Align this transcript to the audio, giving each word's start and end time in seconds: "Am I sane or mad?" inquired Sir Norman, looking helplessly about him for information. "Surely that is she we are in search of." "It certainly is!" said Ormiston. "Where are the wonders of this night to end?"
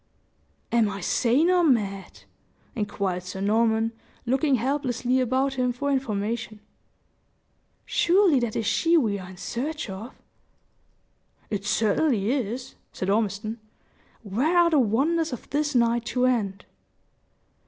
"Am 0.71 0.89
I 0.89 0.99
sane 0.99 1.51
or 1.51 1.63
mad?" 1.63 2.21
inquired 2.73 3.21
Sir 3.21 3.39
Norman, 3.39 3.91
looking 4.25 4.55
helplessly 4.55 5.19
about 5.19 5.59
him 5.59 5.71
for 5.71 5.91
information. 5.91 6.59
"Surely 7.85 8.39
that 8.39 8.55
is 8.55 8.65
she 8.65 8.97
we 8.97 9.19
are 9.19 9.29
in 9.29 9.37
search 9.37 9.91
of." 9.91 10.15
"It 11.51 11.65
certainly 11.65 12.31
is!" 12.31 12.73
said 12.91 13.11
Ormiston. 13.11 13.59
"Where 14.23 14.57
are 14.57 14.71
the 14.71 14.79
wonders 14.79 15.33
of 15.33 15.47
this 15.51 15.75
night 15.75 16.05
to 16.05 16.25
end?" 16.25 16.65